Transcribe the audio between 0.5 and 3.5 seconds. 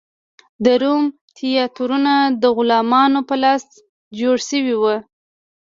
د روم تیاترونه د غلامانو په